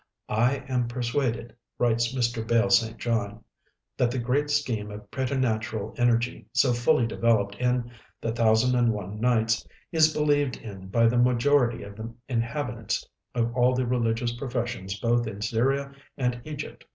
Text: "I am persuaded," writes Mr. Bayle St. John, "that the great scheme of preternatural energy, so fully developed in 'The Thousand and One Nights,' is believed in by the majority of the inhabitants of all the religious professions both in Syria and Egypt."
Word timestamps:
"I 0.29 0.63
am 0.67 0.87
persuaded," 0.87 1.55
writes 1.77 2.15
Mr. 2.15 2.41
Bayle 2.47 2.71
St. 2.71 2.97
John, 2.97 3.43
"that 3.97 4.09
the 4.09 4.17
great 4.17 4.49
scheme 4.49 4.89
of 4.89 5.11
preternatural 5.11 5.93
energy, 5.95 6.47
so 6.53 6.73
fully 6.73 7.05
developed 7.05 7.53
in 7.59 7.91
'The 8.19 8.31
Thousand 8.31 8.73
and 8.73 8.91
One 8.93 9.19
Nights,' 9.21 9.63
is 9.91 10.11
believed 10.11 10.57
in 10.57 10.87
by 10.87 11.05
the 11.05 11.19
majority 11.19 11.83
of 11.83 11.97
the 11.97 12.11
inhabitants 12.27 13.07
of 13.35 13.55
all 13.55 13.75
the 13.75 13.85
religious 13.85 14.31
professions 14.33 14.99
both 14.99 15.27
in 15.27 15.39
Syria 15.39 15.91
and 16.17 16.41
Egypt." 16.45 16.83